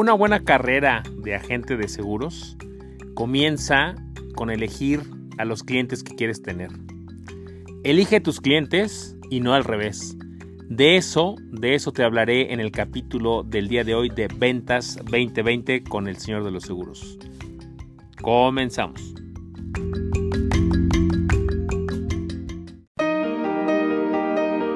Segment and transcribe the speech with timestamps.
[0.00, 2.56] Una buena carrera de agente de seguros
[3.12, 3.96] comienza
[4.34, 5.02] con elegir
[5.36, 6.70] a los clientes que quieres tener.
[7.84, 10.16] Elige tus clientes y no al revés.
[10.70, 14.96] De eso, de eso te hablaré en el capítulo del día de hoy de Ventas
[15.04, 17.18] 2020 con el Señor de los Seguros.
[18.22, 19.02] Comenzamos.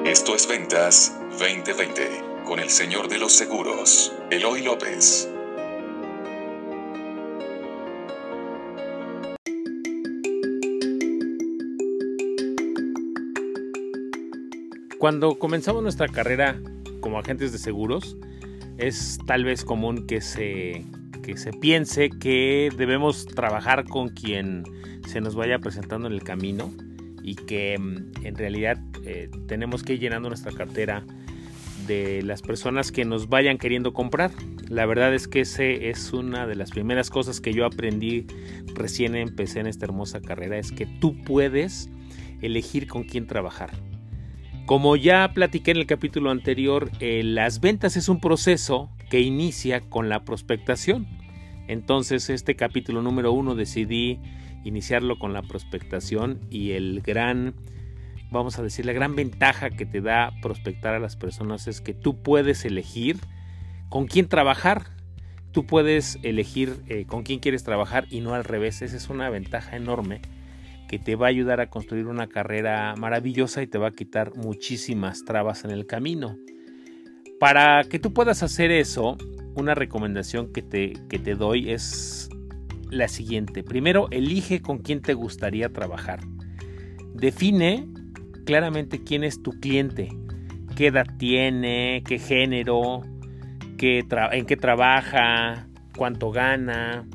[0.05, 5.29] Esto es Ventas 2020 con el Señor de los Seguros, Eloy López.
[14.97, 16.59] Cuando comenzamos nuestra carrera
[17.01, 18.17] como agentes de seguros,
[18.79, 20.83] es tal vez común que se,
[21.21, 24.63] que se piense que debemos trabajar con quien
[25.07, 26.73] se nos vaya presentando en el camino
[27.21, 31.05] y que mm, en realidad eh, tenemos que ir llenando nuestra cartera
[31.87, 34.31] de las personas que nos vayan queriendo comprar.
[34.69, 38.25] La verdad es que ese es una de las primeras cosas que yo aprendí
[38.73, 41.89] recién empecé en esta hermosa carrera, es que tú puedes
[42.41, 43.71] elegir con quién trabajar.
[44.65, 49.81] Como ya platiqué en el capítulo anterior, eh, las ventas es un proceso que inicia
[49.81, 51.07] con la prospectación.
[51.67, 54.19] Entonces este capítulo número uno decidí
[54.63, 57.53] iniciarlo con la prospectación y el gran,
[58.35, 61.93] vamos a decir, la gran ventaja que te da prospectar a las personas es que
[61.93, 63.17] tú puedes elegir
[63.89, 64.83] con quién trabajar.
[65.51, 68.81] Tú puedes elegir eh, con quién quieres trabajar y no al revés.
[68.81, 70.21] Esa es una ventaja enorme
[70.89, 74.35] que te va a ayudar a construir una carrera maravillosa y te va a quitar
[74.35, 76.35] muchísimas trabas en el camino.
[77.39, 79.17] Para que tú puedas hacer eso,
[79.55, 82.29] una recomendación que te, que te doy es
[82.91, 83.63] la siguiente.
[83.63, 86.19] Primero, elige con quién te gustaría trabajar.
[87.13, 87.87] Define
[88.45, 90.09] claramente quién es tu cliente,
[90.75, 93.01] qué edad tiene, qué género,
[93.77, 97.05] qué en qué trabaja, cuánto gana,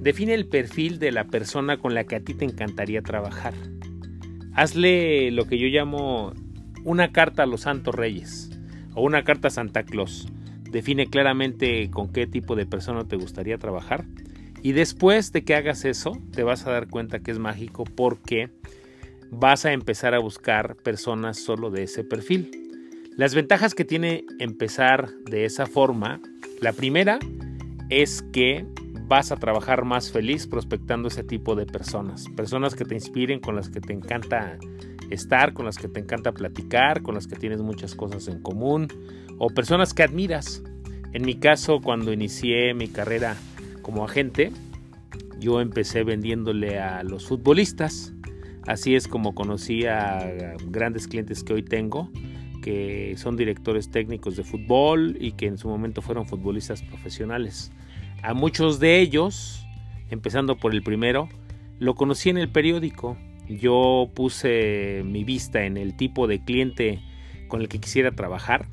[0.00, 3.54] Define el perfil de la persona con la que a ti te encantaría trabajar.
[4.54, 6.32] Hazle lo que yo llamo
[6.84, 8.50] una carta a los santos reyes
[8.94, 10.28] o una carta a Santa Claus.
[10.70, 14.04] Define claramente con qué tipo de persona te gustaría trabajar.
[14.62, 18.50] Y después de que hagas eso, te vas a dar cuenta que es mágico porque
[19.30, 22.50] vas a empezar a buscar personas solo de ese perfil.
[23.16, 26.20] Las ventajas que tiene empezar de esa forma,
[26.60, 27.18] la primera
[27.90, 28.64] es que
[29.08, 32.26] vas a trabajar más feliz prospectando ese tipo de personas.
[32.36, 34.58] Personas que te inspiren, con las que te encanta
[35.10, 38.88] estar, con las que te encanta platicar, con las que tienes muchas cosas en común,
[39.38, 40.62] o personas que admiras.
[41.14, 43.36] En mi caso, cuando inicié mi carrera
[43.80, 44.52] como agente,
[45.40, 48.12] yo empecé vendiéndole a los futbolistas.
[48.68, 50.30] Así es como conocí a
[50.66, 52.10] grandes clientes que hoy tengo,
[52.62, 57.72] que son directores técnicos de fútbol y que en su momento fueron futbolistas profesionales.
[58.22, 59.66] A muchos de ellos,
[60.10, 61.30] empezando por el primero,
[61.78, 63.16] lo conocí en el periódico.
[63.48, 67.00] Yo puse mi vista en el tipo de cliente
[67.48, 68.68] con el que quisiera trabajar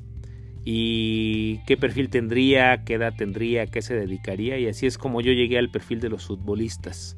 [0.66, 5.32] y qué perfil tendría, qué edad tendría, qué se dedicaría y así es como yo
[5.32, 7.18] llegué al perfil de los futbolistas.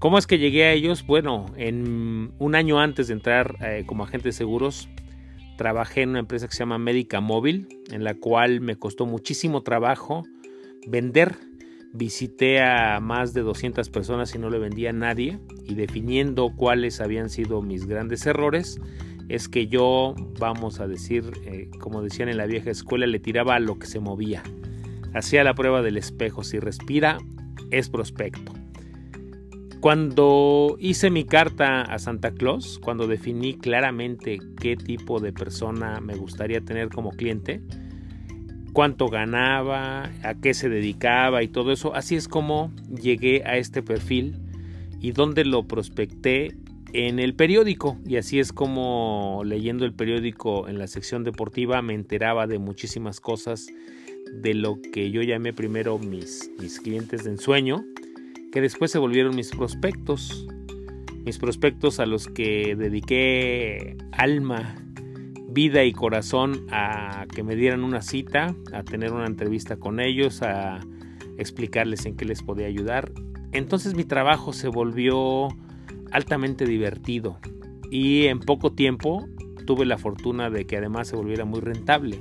[0.00, 1.04] ¿Cómo es que llegué a ellos?
[1.04, 4.88] Bueno, en un año antes de entrar eh, como agente de seguros,
[5.58, 9.60] trabajé en una empresa que se llama Médica Móvil, en la cual me costó muchísimo
[9.62, 10.24] trabajo
[10.86, 11.36] vender.
[11.92, 17.02] Visité a más de 200 personas y no le vendía a nadie y definiendo cuáles
[17.02, 18.80] habían sido mis grandes errores,
[19.28, 23.56] es que yo, vamos a decir, eh, como decían en la vieja escuela, le tiraba
[23.56, 24.42] a lo que se movía.
[25.12, 27.18] Hacía la prueba del espejo, si respira,
[27.70, 28.59] es prospecto.
[29.80, 36.16] Cuando hice mi carta a Santa Claus, cuando definí claramente qué tipo de persona me
[36.16, 37.62] gustaría tener como cliente,
[38.74, 41.94] cuánto ganaba, a qué se dedicaba y todo eso.
[41.94, 44.36] Así es como llegué a este perfil
[45.00, 46.54] y donde lo prospecté
[46.92, 47.96] en el periódico.
[48.06, 53.18] Y así es como leyendo el periódico en la sección deportiva me enteraba de muchísimas
[53.18, 53.68] cosas
[54.30, 57.82] de lo que yo llamé primero mis, mis clientes de ensueño,
[58.50, 60.46] que después se volvieron mis prospectos.
[61.24, 64.76] Mis prospectos a los que dediqué alma,
[65.48, 70.42] vida y corazón a que me dieran una cita, a tener una entrevista con ellos,
[70.42, 70.80] a
[71.36, 73.12] explicarles en qué les podía ayudar.
[73.52, 75.48] Entonces mi trabajo se volvió
[76.10, 77.38] altamente divertido
[77.90, 79.28] y en poco tiempo
[79.66, 82.18] tuve la fortuna de que además se volviera muy rentable.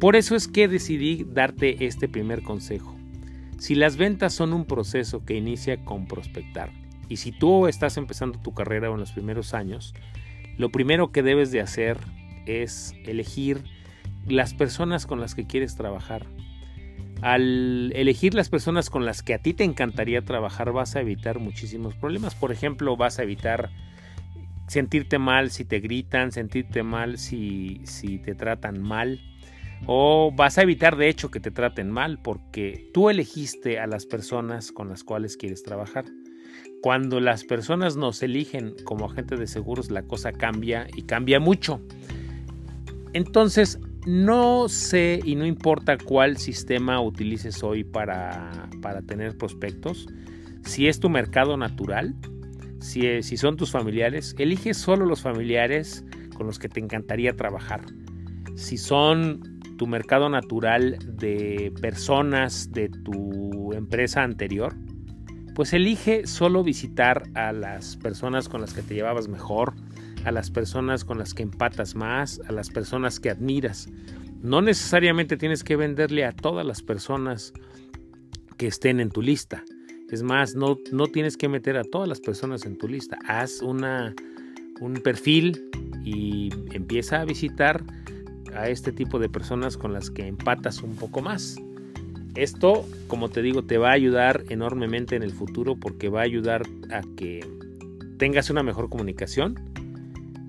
[0.00, 2.91] Por eso es que decidí darte este primer consejo.
[3.62, 6.72] Si las ventas son un proceso que inicia con prospectar
[7.08, 9.94] y si tú estás empezando tu carrera en los primeros años,
[10.58, 11.96] lo primero que debes de hacer
[12.44, 13.62] es elegir
[14.26, 16.26] las personas con las que quieres trabajar.
[17.20, 21.38] Al elegir las personas con las que a ti te encantaría trabajar vas a evitar
[21.38, 22.34] muchísimos problemas.
[22.34, 23.70] Por ejemplo, vas a evitar
[24.66, 29.20] sentirte mal si te gritan, sentirte mal si, si te tratan mal.
[29.86, 34.06] O vas a evitar de hecho que te traten mal porque tú elegiste a las
[34.06, 36.04] personas con las cuales quieres trabajar.
[36.82, 41.80] Cuando las personas nos eligen como agente de seguros la cosa cambia y cambia mucho.
[43.12, 50.08] Entonces no sé y no importa cuál sistema utilices hoy para, para tener prospectos.
[50.64, 52.14] Si es tu mercado natural,
[52.80, 56.04] si, si son tus familiares, elige solo los familiares
[56.36, 57.82] con los que te encantaría trabajar.
[58.56, 64.74] Si son tu mercado natural de personas de tu empresa anterior,
[65.54, 69.74] pues elige solo visitar a las personas con las que te llevabas mejor,
[70.24, 73.88] a las personas con las que empatas más, a las personas que admiras.
[74.40, 77.52] No necesariamente tienes que venderle a todas las personas
[78.56, 79.62] que estén en tu lista.
[80.10, 83.18] Es más, no, no tienes que meter a todas las personas en tu lista.
[83.26, 84.14] Haz una,
[84.80, 85.70] un perfil
[86.04, 87.82] y empieza a visitar
[88.54, 91.56] a este tipo de personas con las que empatas un poco más.
[92.34, 96.24] Esto, como te digo, te va a ayudar enormemente en el futuro porque va a
[96.24, 97.46] ayudar a que
[98.18, 99.58] tengas una mejor comunicación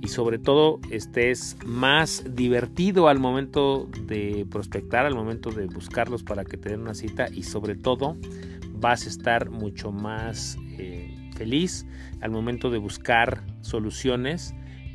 [0.02, 6.46] y sobre todo estés más divertido al momento de prospectar, al momento de buscarlos para
[6.46, 8.18] que te den una cita y sobre todo
[8.74, 11.86] vas a estar mucho más eh, feliz
[12.22, 14.54] al momento de buscar soluciones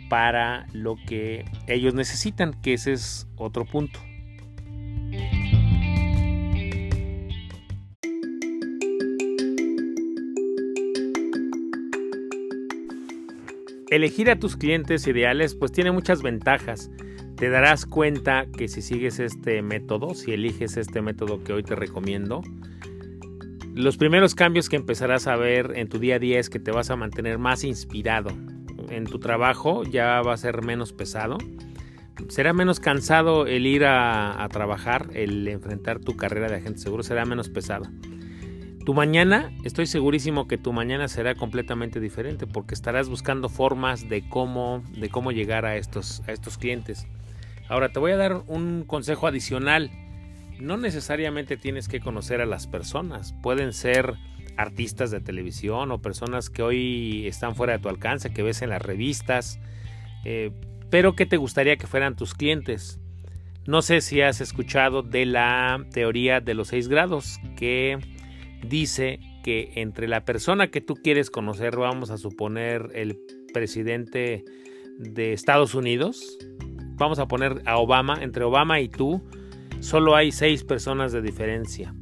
[0.08, 4.00] para lo que ellos necesitan, que ese es otro punto.
[13.90, 16.90] Elegir a tus clientes ideales pues tiene muchas ventajas.
[17.37, 21.75] Te darás cuenta que si sigues este método, si eliges este método que hoy te
[21.75, 22.43] recomiendo,
[23.75, 26.72] los primeros cambios que empezarás a ver en tu día a día es que te
[26.72, 28.31] vas a mantener más inspirado.
[28.90, 31.38] En tu trabajo ya va a ser menos pesado.
[32.29, 37.25] Será menos cansado el ir a, trabajar, el enfrentar tu carrera de agente seguro, será
[37.25, 37.87] menos pesado.
[38.85, 44.29] Tu mañana, estoy segurísimo que tu mañana será completamente diferente porque estarás buscando formas de
[44.29, 47.06] cómo, de cómo llegar a estos, a estos clientes.
[47.69, 49.91] Ahora te voy a dar un consejo adicional
[50.61, 54.14] no necesariamente tienes que conocer a las personas, pueden ser
[54.58, 58.70] artistas de televisión o personas que hoy están fuera de tu alcance, que ves en
[58.70, 59.60] las revistas,
[60.25, 60.50] eh,
[60.90, 63.00] pero que te gustaría que fueran tus clientes.
[63.66, 67.99] No sé si has escuchado de la teoría de los seis grados, que
[68.66, 73.16] dice que entre la persona que tú quieres conocer, vamos a suponer el
[73.55, 74.44] presidente
[74.99, 76.37] de Estados Unidos,
[76.96, 79.22] vamos a poner a Obama, entre Obama y tú,
[79.78, 81.94] solo hay seis personas de diferencia.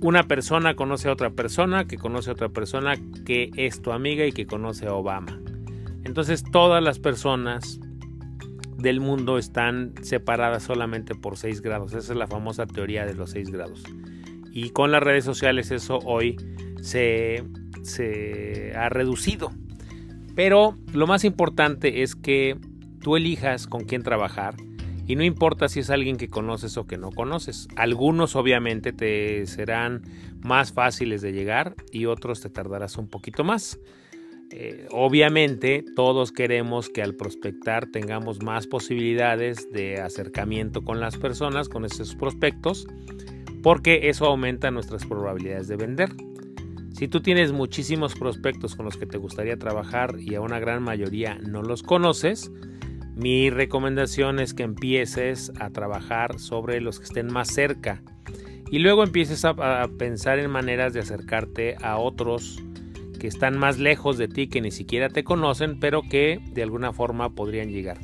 [0.00, 4.24] Una persona conoce a otra persona, que conoce a otra persona, que es tu amiga
[4.26, 5.40] y que conoce a Obama.
[6.04, 7.80] Entonces todas las personas
[8.76, 11.94] del mundo están separadas solamente por seis grados.
[11.94, 13.82] Esa es la famosa teoría de los seis grados.
[14.52, 16.36] Y con las redes sociales eso hoy
[16.80, 17.44] se,
[17.82, 19.50] se ha reducido.
[20.36, 22.56] Pero lo más importante es que
[23.02, 24.54] tú elijas con quién trabajar
[25.08, 27.66] y no importa si es alguien que conoces o que no conoces.
[27.76, 30.02] Algunos obviamente te serán
[30.42, 33.80] más fáciles de llegar y otros te tardarás un poquito más.
[34.50, 41.70] Eh, obviamente todos queremos que al prospectar tengamos más posibilidades de acercamiento con las personas,
[41.70, 42.86] con esos prospectos,
[43.62, 46.10] porque eso aumenta nuestras probabilidades de vender.
[46.92, 50.82] Si tú tienes muchísimos prospectos con los que te gustaría trabajar y a una gran
[50.82, 52.50] mayoría no los conoces,
[53.18, 58.00] mi recomendación es que empieces a trabajar sobre los que estén más cerca
[58.70, 62.62] y luego empieces a, pensar en maneras de acercarte a otros
[63.18, 66.92] que están más lejos de ti, que ni siquiera te conocen, pero que de alguna
[66.92, 67.98] forma podrían llegar.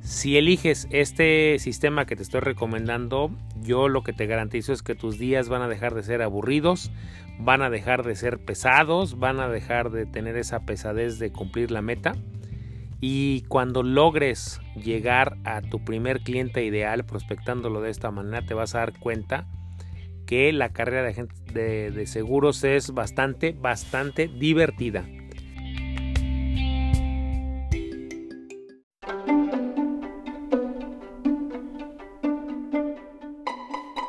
[0.00, 3.30] Si eliges este sistema que te estoy recomendando,
[3.62, 6.90] yo lo que te garantizo es que tus días van a dejar de ser aburridos,
[7.38, 11.70] van a dejar de ser pesados, van a dejar de tener esa pesadez de cumplir
[11.70, 12.14] la meta
[13.06, 18.74] y cuando logres llegar a tu primer cliente ideal prospectándolo de esta manera, te vas
[18.74, 19.46] a dar cuenta
[20.26, 25.04] que la carrera de, de seguros es bastante, bastante divertida.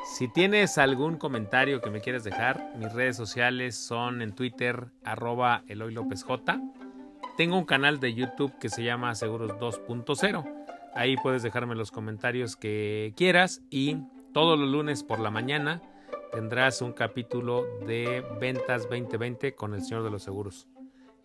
[0.06, 5.66] Si tienes algún comentario que me quieras dejar, mis redes sociales son en Twitter arroba
[5.68, 6.62] Eloy J
[7.38, 10.66] tengo un canal de YouTube que se llama Seguros 2.0.
[10.94, 13.98] Ahí puedes dejarme los comentarios que quieras y
[14.34, 15.82] todos los lunes por la mañana
[16.32, 20.68] tendrás un capítulo de Ventas 2020 con el Señor de los Seguros.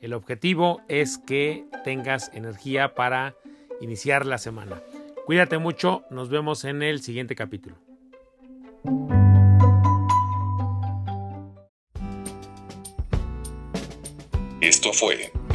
[0.01, 3.35] El objetivo es que tengas energía para
[3.81, 4.83] iniciar la semana.
[5.27, 7.77] Cuídate mucho, nos vemos en el siguiente capítulo.
[14.61, 15.33] Esto fue